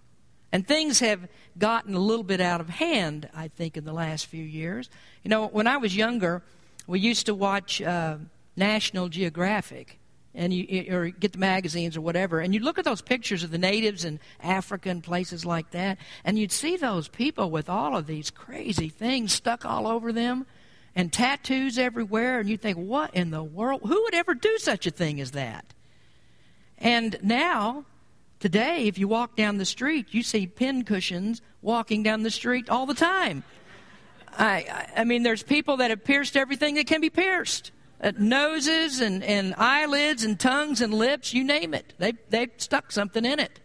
[0.51, 4.27] And things have gotten a little bit out of hand, I think, in the last
[4.27, 4.89] few years.
[5.23, 6.43] You know, when I was younger,
[6.87, 8.17] we used to watch uh,
[8.57, 9.98] National Geographic
[10.39, 13.51] and you or get the magazines or whatever, and you look at those pictures of
[13.51, 17.97] the natives in Africa and places like that, and you'd see those people with all
[17.97, 20.47] of these crazy things stuck all over them
[20.95, 23.83] and tattoos everywhere, and you think, what in the world?
[23.83, 25.65] Who would ever do such a thing as that?
[26.79, 27.85] And now,
[28.39, 32.71] today, if you walk down the street, you see pin cushions walking down the street
[32.71, 33.43] all the time.
[34.37, 37.73] I, I mean, there's people that have pierced everything that can be pierced.
[38.01, 41.95] Uh, noses and, and eyelids and tongues and lips, you name it.
[41.99, 43.59] They, they've stuck something in it.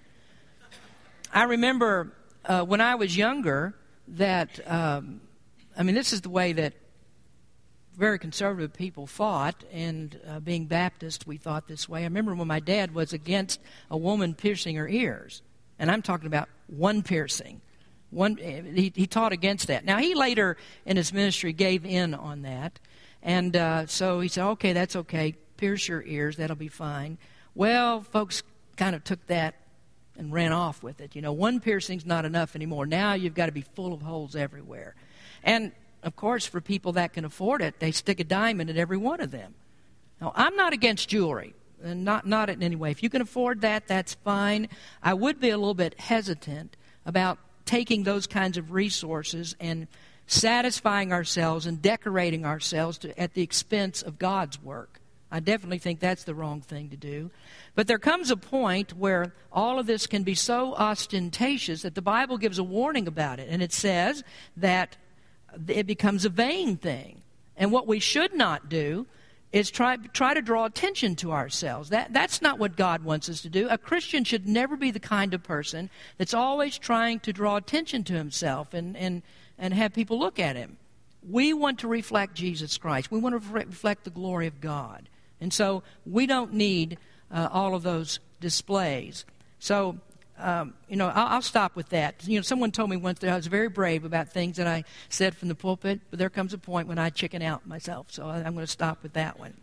[1.32, 2.14] I remember
[2.46, 3.76] uh, when I was younger
[4.08, 5.22] that, um,
[5.78, 6.74] I mean, this is the way that
[7.96, 12.02] very conservative people fought, and uh, being Baptist, we thought this way.
[12.02, 13.60] I remember when my dad was against
[13.92, 15.44] a woman piercing her ears,
[15.78, 17.62] and I'm talking about one piercing.
[18.10, 19.86] One, he, he taught against that.
[19.86, 22.80] Now, he later in his ministry gave in on that,
[23.24, 27.18] and uh, so he said, okay, that's okay, pierce your ears, that'll be fine.
[27.56, 28.44] Well, folks
[28.76, 29.56] kind of took that
[30.18, 31.16] and ran off with it.
[31.16, 32.86] You know, one piercing's not enough anymore.
[32.86, 34.94] Now you've got to be full of holes everywhere.
[35.44, 35.72] And
[36.04, 39.22] of course, for people that can afford it, they stick a diamond in every one
[39.22, 39.56] of them.
[40.20, 42.92] Now, I'm not against jewelry, and not, not in any way.
[42.92, 44.70] If you can afford that, that's fine.
[45.02, 49.88] I would be a little bit hesitant about taking those kinds of resources and
[50.34, 55.00] satisfying ourselves and decorating ourselves to, at the expense of God's work.
[55.32, 57.32] I definitely think that's the wrong thing to do.
[57.74, 62.04] But there comes a point where all of this can be so ostentatious that the
[62.04, 63.48] Bible gives a warning about it.
[63.50, 64.24] And it says
[64.58, 64.96] that
[65.68, 67.24] it becomes a vain thing.
[67.58, 69.08] And what we should not do
[69.52, 71.90] is try, try to draw attention to ourselves.
[71.90, 73.68] That, that's not what God wants us to do.
[73.70, 78.04] A Christian should never be the kind of person that's always trying to draw attention
[78.06, 79.22] to himself and, and,
[79.58, 80.78] and have people look at him.
[81.28, 85.10] We want to reflect Jesus Christ, we want to reflect the glory of God.
[85.40, 86.98] And so we don't need
[87.32, 89.26] uh, all of those displays.
[89.60, 90.00] So
[90.38, 92.28] um, you know, I'll, I'll, stop with that.
[92.28, 94.84] You know, someone told me once that I was very brave about things that I
[95.08, 98.28] said from the pulpit, but there comes a point when I chicken out myself, so
[98.28, 99.54] I, I'm going to stop with that one.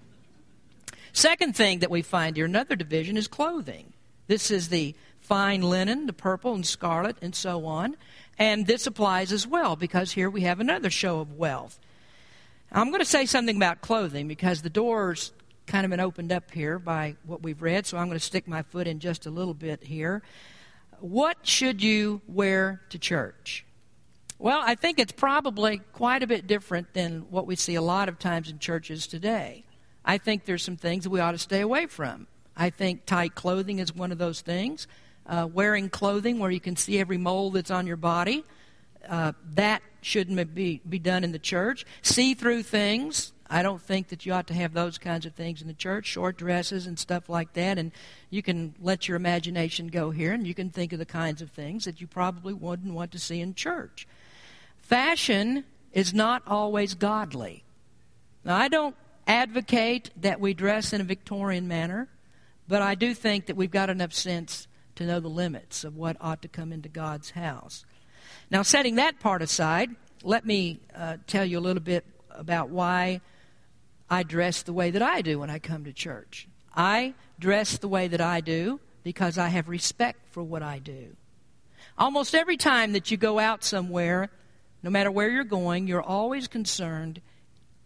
[1.13, 3.93] Second thing that we find here, another division, is clothing.
[4.29, 4.95] This is the
[5.31, 7.97] fine linen, the purple and scarlet, and so on.
[8.39, 11.79] And this applies as well because here we have another show of wealth.
[12.71, 15.33] I'm going to say something about clothing because the doors
[15.67, 18.47] kind of been opened up here by what we've read, so I'm going to stick
[18.47, 20.23] my foot in just a little bit here
[21.01, 23.65] what should you wear to church?
[24.39, 28.09] Well, I think it's probably quite a bit different than what we see a lot
[28.09, 29.65] of times in churches today.
[30.05, 32.27] I think there's some things that we ought to stay away from.
[32.57, 34.87] I think tight clothing is one of those things.
[35.31, 38.45] Uh, wearing clothing where you can see every mole that's on your body,
[39.09, 41.87] uh, that shouldn't be, be done in the church.
[42.03, 45.63] See through things, I don't think that you ought to have those kinds of things
[45.63, 47.79] in the church, short dresses and stuff like that.
[47.79, 47.93] And
[48.29, 51.51] you can let your imagination go here and you can think of the kinds of
[51.51, 54.09] things that you probably wouldn't want to see in church.
[54.79, 57.63] Fashion is not always godly.
[58.45, 62.09] Now, I don't advocate that we dress in a Victorian manner,
[62.67, 64.67] but I do think that we've got enough sense
[65.01, 67.85] to know the limits of what ought to come into God's house.
[68.51, 69.91] Now, setting that part aside,
[70.23, 73.23] let me uh, tell you a little bit about why
[74.11, 76.47] I dress the way that I do when I come to church.
[76.77, 81.17] I dress the way that I do because I have respect for what I do.
[81.97, 84.29] Almost every time that you go out somewhere,
[84.83, 87.23] no matter where you're going, you're always concerned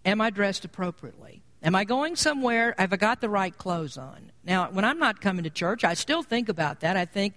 [0.05, 1.43] am I dressed appropriately?
[1.64, 2.74] Am I going somewhere?
[2.77, 4.31] Have I got the right clothes on?
[4.44, 6.94] Now, when I'm not coming to church, I still think about that.
[6.94, 7.33] I think,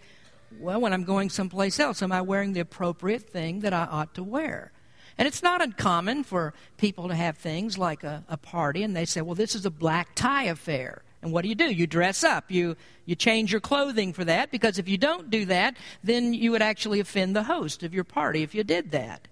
[0.59, 4.13] well, when I'm going someplace else, am I wearing the appropriate thing that I ought
[4.15, 4.73] to wear?
[5.17, 9.05] And it's not uncommon for people to have things like a, a party and they
[9.05, 11.03] say, well, this is a black tie affair.
[11.21, 11.71] And what do you do?
[11.71, 12.51] You dress up.
[12.51, 16.51] You, you change your clothing for that because if you don't do that, then you
[16.51, 19.27] would actually offend the host of your party if you did that.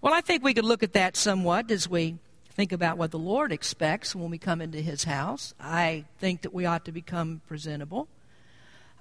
[0.00, 2.16] Well, I think we could look at that somewhat as we
[2.60, 5.54] think about what the Lord expects when we come into His house.
[5.58, 8.06] I think that we ought to become presentable.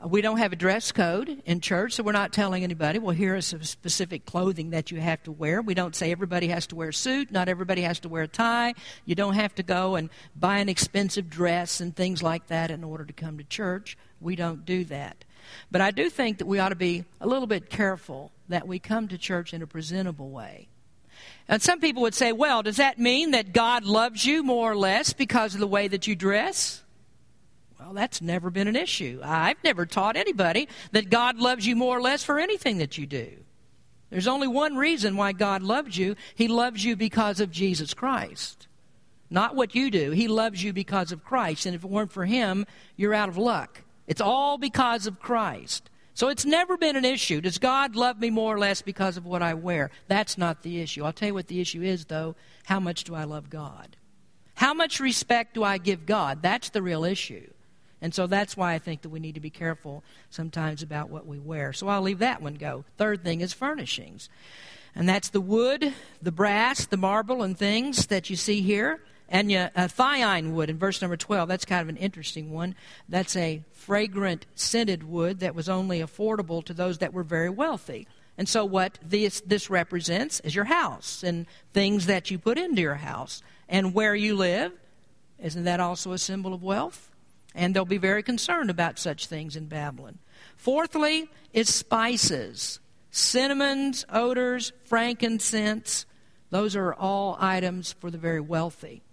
[0.01, 3.13] Uh, we don't have a dress code in church, so we're not telling anybody, well,
[3.13, 5.61] here is some specific clothing that you have to wear.
[5.61, 8.29] We don't say everybody has to wear a suit, not everybody has to wear a
[8.29, 8.75] tie.
[9.03, 12.85] You don't have to go and buy an expensive dress and things like that in
[12.85, 13.97] order to come to church.
[14.21, 15.25] We don't do that.
[15.69, 18.79] But I do think that we ought to be a little bit careful that we
[18.79, 20.69] come to church in a presentable way.
[21.47, 24.77] And some people would say, well, does that mean that God loves you more or
[24.77, 26.83] less because of the way that you dress?
[27.79, 29.19] Well, that's never been an issue.
[29.23, 33.07] I've never taught anybody that God loves you more or less for anything that you
[33.07, 33.31] do.
[34.09, 36.15] There's only one reason why God loves you.
[36.35, 38.67] He loves you because of Jesus Christ.
[39.29, 40.11] Not what you do.
[40.11, 41.65] He loves you because of Christ.
[41.65, 43.83] And if it weren't for Him, you're out of luck.
[44.07, 45.89] It's all because of Christ.
[46.19, 47.39] So it's never been an issue.
[47.39, 49.89] Does God love me more or less because of what I wear?
[50.09, 51.05] That's not the issue.
[51.05, 52.35] I'll tell you what the issue is, though.
[52.65, 53.95] How much do I love God?
[54.55, 56.41] How much respect do I give God?
[56.41, 57.49] That's the real issue.
[58.01, 61.25] And so that's why I think that we need to be careful sometimes about what
[61.25, 61.71] we wear.
[61.71, 62.83] So I'll leave that one go.
[62.97, 64.27] Third thing is furnishings.
[64.93, 68.99] And that's the wood, the brass, the marble, and things that you see here.
[69.29, 72.75] And uh, thyine wood in verse number 12, that's kind of an interesting one.
[73.07, 78.07] That's a fragrant, scented wood that was only affordable to those that were very wealthy.
[78.39, 82.81] And so, what this, this represents is your house and things that you put into
[82.81, 84.71] your house and where you live.
[85.37, 87.11] Isn't that also a symbol of wealth?
[87.53, 90.19] And they'll be very concerned about such things in Babylon.
[90.55, 92.79] Fourthly, is spices
[93.11, 96.05] cinnamons, odors, frankincense.
[96.51, 99.03] Those are all items for the very wealthy.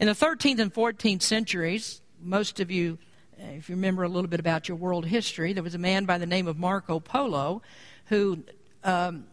[0.00, 2.96] In the 13th and 14th centuries, most of you,
[3.36, 6.16] if you remember a little bit about your world history, there was a man by
[6.16, 7.60] the name of Marco Polo
[8.06, 8.42] who
[8.82, 9.26] um,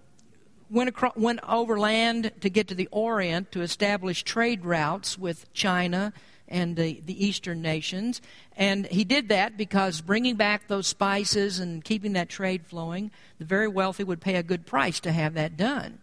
[0.69, 6.11] went, across, went overland to get to the Orient to establish trade routes with China
[6.49, 8.21] and the, the eastern nations.
[8.57, 13.45] And he did that because bringing back those spices and keeping that trade flowing, the
[13.45, 15.99] very wealthy would pay a good price to have that done.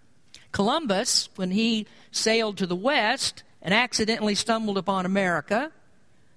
[0.52, 5.72] Columbus, when he sailed to the west and accidentally stumbled upon America,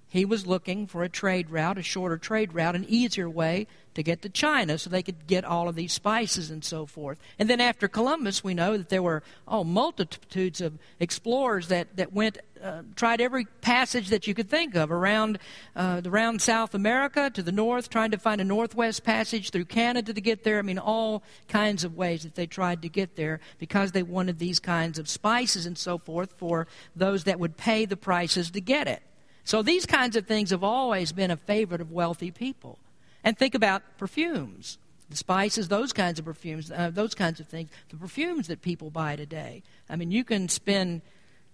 [0.08, 4.02] he was looking for a trade route, a shorter trade route, an easier way to
[4.02, 7.18] get to China so they could get all of these spices and so forth.
[7.38, 12.12] And then after Columbus, we know that there were oh, multitudes of explorers that, that
[12.12, 15.38] went, uh, tried every passage that you could think of around,
[15.74, 20.14] uh, around South America to the north, trying to find a northwest passage through Canada
[20.14, 20.58] to get there.
[20.58, 24.38] I mean, all kinds of ways that they tried to get there because they wanted
[24.38, 28.60] these kinds of spices and so forth for those that would pay the prices to
[28.60, 29.02] get it.
[29.48, 32.78] So these kinds of things have always been a favorite of wealthy people.
[33.24, 34.76] And think about perfumes,
[35.08, 38.90] the spices, those kinds of perfumes, uh, those kinds of things, the perfumes that people
[38.90, 39.62] buy today.
[39.88, 41.00] I mean, you can spend,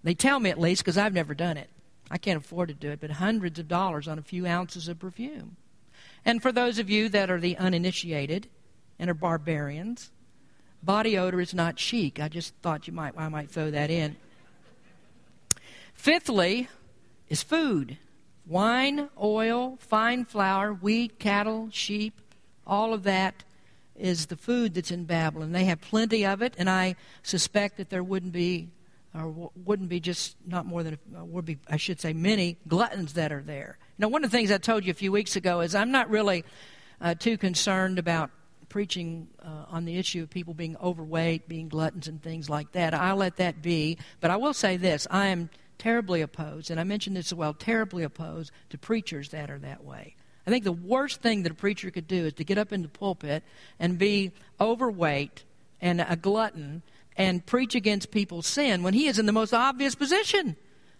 [0.03, 1.69] they tell me at least, because I've never done it.
[2.11, 4.99] I can't afford to do it, but hundreds of dollars on a few ounces of
[4.99, 5.55] perfume.
[6.25, 8.49] And for those of you that are the uninitiated
[8.99, 10.11] and are barbarians,
[10.83, 12.19] body odor is not chic.
[12.19, 14.17] I just thought you might I might throw that in.
[15.93, 16.67] Fifthly,
[17.29, 17.97] is food
[18.47, 22.21] wine, oil, fine flour, wheat, cattle, sheep,
[22.67, 23.43] all of that
[23.95, 25.51] is the food that's in Babylon.
[25.51, 28.69] They have plenty of it, and I suspect that there wouldn't be,
[29.13, 33.13] or wouldn't be just not more than, uh, would be, I should say, many gluttons
[33.13, 33.77] that are there.
[33.97, 36.09] Now, one of the things I told you a few weeks ago is I'm not
[36.09, 36.43] really
[36.99, 38.31] uh, too concerned about
[38.67, 42.93] preaching uh, on the issue of people being overweight, being gluttons, and things like that.
[42.93, 46.83] I'll let that be, but I will say this: I am terribly opposed, and I
[46.83, 50.15] mentioned this as well, terribly opposed to preachers that are that way.
[50.47, 52.81] I think the worst thing that a preacher could do is to get up in
[52.83, 53.43] the pulpit
[53.79, 55.43] and be overweight
[55.81, 56.83] and a glutton
[57.17, 60.55] and preach against people's sin when he is in the most obvious position.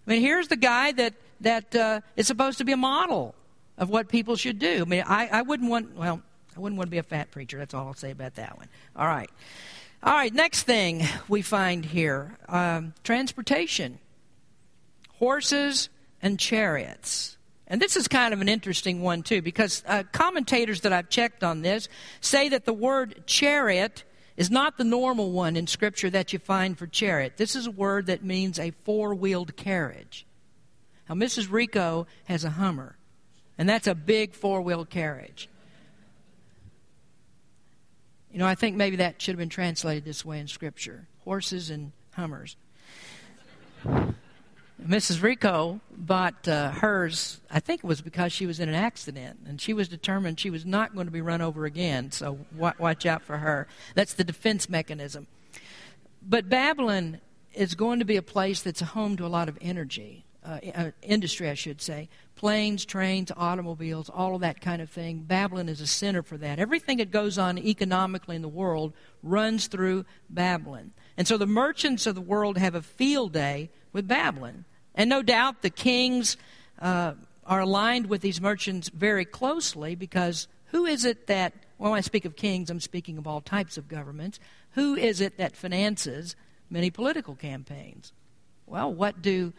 [0.07, 3.35] I mean, here's the guy that, that uh, is supposed to be a model
[3.77, 4.81] of what people should do.
[4.81, 6.21] I mean, I, I wouldn't want, well,
[6.55, 7.57] I wouldn't want to be a fat preacher.
[7.57, 8.67] That's all I'll say about that one.
[8.95, 9.29] All right.
[10.03, 13.99] All right, next thing we find here um, transportation
[15.19, 15.89] horses
[16.21, 17.37] and chariots.
[17.67, 21.43] And this is kind of an interesting one, too, because uh, commentators that I've checked
[21.43, 21.89] on this
[22.21, 24.03] say that the word chariot
[24.37, 27.37] is not the normal one in Scripture that you find for chariot.
[27.37, 30.25] This is a word that means a four wheeled carriage.
[31.09, 31.51] Now, Mrs.
[31.51, 32.97] Rico has a Hummer,
[33.57, 35.49] and that's a big four wheeled carriage.
[38.31, 41.69] You know, I think maybe that should have been translated this way in Scripture horses
[41.69, 42.57] and Hummers.
[44.81, 45.23] Mrs.
[45.23, 49.59] Rico bought uh, hers, I think it was because she was in an accident, and
[49.59, 53.05] she was determined she was not going to be run over again, so w- watch
[53.05, 53.67] out for her.
[53.95, 55.27] That's the defense mechanism.
[56.21, 57.21] But Babylon
[57.53, 60.59] is going to be a place that's a home to a lot of energy, uh,
[60.75, 62.09] uh, industry, I should say.
[62.35, 65.19] Planes, trains, automobiles, all of that kind of thing.
[65.19, 66.59] Babylon is a center for that.
[66.59, 68.93] Everything that goes on economically in the world
[69.23, 70.91] runs through Babylon.
[71.17, 74.65] And so the merchants of the world have a field day with Babylon.
[74.93, 76.37] And no doubt the kings
[76.79, 77.13] uh,
[77.45, 82.01] are aligned with these merchants very closely because who is it that, well, when I
[82.01, 84.39] speak of kings, I'm speaking of all types of governments.
[84.71, 86.35] Who is it that finances
[86.69, 88.11] many political campaigns?
[88.67, 89.53] Well, what do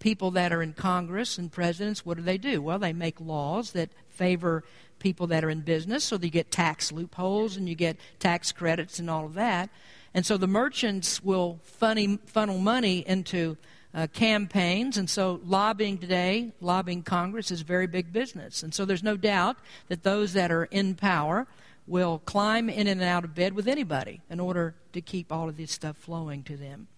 [0.00, 2.60] people that are in Congress and presidents, what do they do?
[2.60, 4.64] Well, they make laws that favor
[4.98, 8.98] people that are in business, so you get tax loopholes and you get tax credits
[8.98, 9.70] and all of that.
[10.12, 13.56] And so the merchants will funny, funnel money into
[13.94, 14.96] uh, campaigns.
[14.96, 18.62] And so lobbying today, lobbying Congress, is very big business.
[18.62, 19.56] And so there's no doubt
[19.88, 21.46] that those that are in power
[21.86, 25.56] will climb in and out of bed with anybody in order to keep all of
[25.56, 26.88] this stuff flowing to them.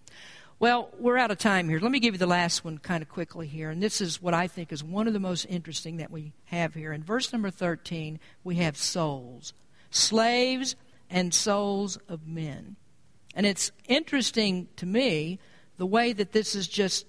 [0.63, 1.81] Well, we're out of time here.
[1.81, 3.69] Let me give you the last one kind of quickly here.
[3.69, 6.73] And this is what I think is one of the most interesting that we have
[6.73, 6.93] here.
[6.93, 9.51] In verse number 13, we have souls,
[9.91, 10.77] slaves
[11.09, 12.77] and souls of men.
[13.35, 15.37] And it's interesting to me
[15.75, 17.07] the way that this is just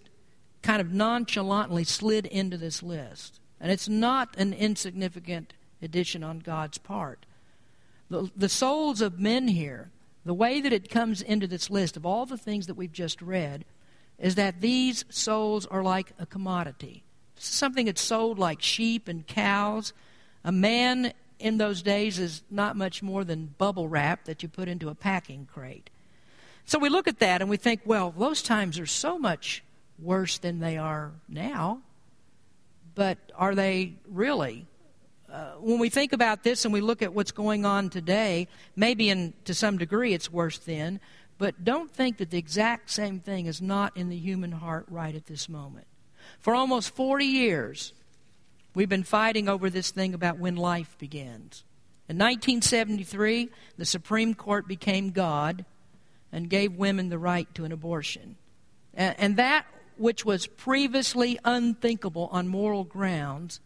[0.63, 3.39] kind of nonchalantly slid into this list.
[3.61, 7.25] And it's not an insignificant addition on God's part.
[8.11, 9.93] The, the souls of men here,
[10.25, 13.20] the way that it comes into this list of all the things that we've just
[13.20, 13.64] read,
[14.18, 17.03] is that these souls are like a commodity.
[17.37, 19.93] Something that's sold like sheep and cows.
[20.45, 24.68] A man in those days is not much more than bubble wrap that you put
[24.68, 25.91] into a packing crate.
[26.64, 29.62] So we look at that and we think, well, those times are so much
[29.99, 31.83] worse than they are now.
[32.95, 34.66] But are they really?
[35.35, 39.11] Uh, when we think about this and we look at what's going on today, maybe
[39.11, 41.01] in, to some degree it's worse then,
[41.39, 45.12] but don't think that the exact same thing is not in the human heart right
[45.12, 45.89] at this moment.
[46.39, 47.93] For almost 40 years,
[48.76, 51.64] we've been fighting over this thing about when life begins.
[52.09, 55.64] In 1973, the Supreme Court became God
[56.30, 58.37] and gave women the right to an abortion.
[58.95, 59.66] And that
[59.97, 63.59] which was previously unthinkable on moral grounds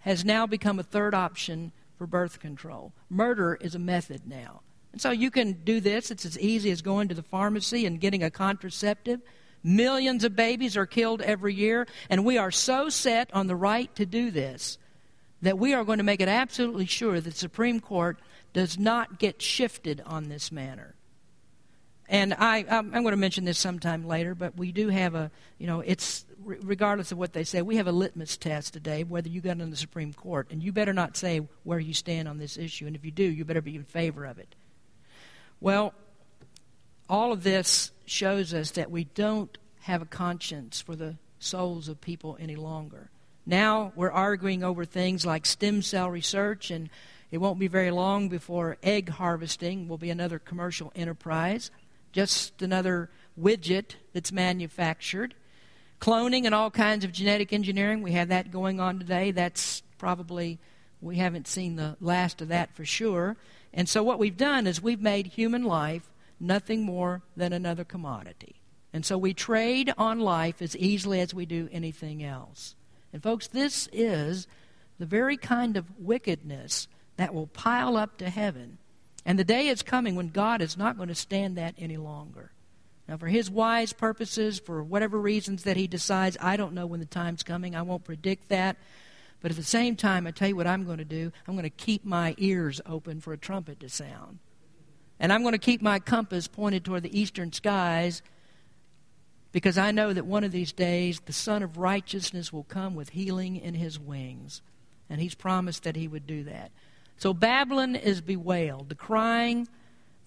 [0.00, 2.92] has now become a third option for birth control.
[3.08, 4.62] Murder is a method now.
[4.92, 6.10] And so you can do this.
[6.10, 9.20] It's as easy as going to the pharmacy and getting a contraceptive.
[9.62, 13.94] Millions of babies are killed every year, and we are so set on the right
[13.94, 14.78] to do this
[15.42, 18.18] that we are going to make it absolutely sure that the Supreme Court
[18.52, 20.94] does not get shifted on this matter.
[22.08, 25.66] And I, I'm, going to mention this sometime later, but we do have a, you
[25.66, 29.40] know, it's regardless of what they say, we have a litmus test today, whether you
[29.40, 30.48] got in the Supreme Court.
[30.50, 32.86] And you better not say where you stand on this issue.
[32.86, 34.54] And if you do, you better be in favor of it.
[35.60, 35.94] Well,
[37.08, 42.00] all of this shows us that we don't have a conscience for the souls of
[42.00, 43.10] people any longer.
[43.46, 46.88] Now we're arguing over things like stem cell research, and
[47.30, 51.70] it won't be very long before egg harvesting will be another commercial enterprise
[52.12, 53.10] just another
[53.40, 55.34] widget that's manufactured.
[56.00, 59.30] Cloning and all kinds of genetic engineering, we have that going on today.
[59.30, 60.58] That's probably,
[61.00, 63.36] we haven't seen the last of that for sure.
[63.72, 68.56] And so what we've done is we've made human life nothing more than another commodity.
[68.92, 72.74] And so we trade on life as easily as we do anything else.
[73.12, 74.48] And folks, this is
[74.98, 78.78] the very kind of wickedness that will pile up to heaven
[79.24, 82.52] and the day is coming when God is not going to stand that any longer.
[83.08, 87.00] Now, for his wise purposes, for whatever reasons that he decides, I don't know when
[87.00, 87.74] the time's coming.
[87.74, 88.76] I won't predict that.
[89.40, 91.32] But at the same time, I tell you what I'm going to do.
[91.48, 94.38] I'm going to keep my ears open for a trumpet to sound.
[95.18, 98.22] And I'm going to keep my compass pointed toward the eastern skies
[99.52, 103.10] because I know that one of these days the Son of Righteousness will come with
[103.10, 104.62] healing in his wings.
[105.08, 106.70] And he's promised that he would do that.
[107.16, 109.68] So Babylon is bewailed, the crying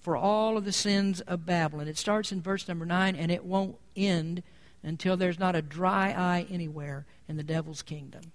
[0.03, 1.87] for all of the sins of Babylon.
[1.87, 4.43] It starts in verse number 9 and it won't end
[4.83, 8.33] until there's not a dry eye anywhere in the devil's kingdom.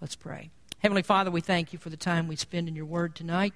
[0.00, 0.50] Let's pray.
[0.80, 3.54] Heavenly Father, we thank you for the time we spend in your word tonight.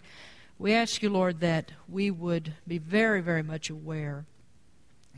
[0.59, 4.25] We ask you, Lord, that we would be very, very much aware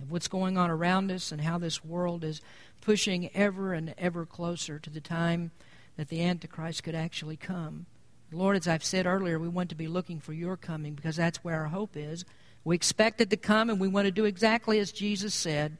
[0.00, 2.40] of what's going on around us and how this world is
[2.80, 5.50] pushing ever and ever closer to the time
[5.96, 7.86] that the Antichrist could actually come.
[8.34, 11.44] Lord, as I've said earlier, we want to be looking for your coming because that's
[11.44, 12.24] where our hope is.
[12.64, 15.76] We expect it to come, and we want to do exactly as Jesus said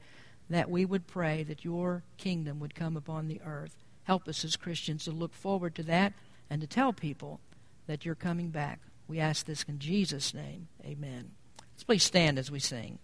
[0.49, 3.75] that we would pray that your kingdom would come upon the earth.
[4.03, 6.13] Help us as Christians to look forward to that
[6.49, 7.39] and to tell people
[7.87, 8.79] that you're coming back.
[9.07, 10.67] We ask this in Jesus' name.
[10.83, 11.31] Amen.
[11.73, 12.99] Let's please stand as we sing.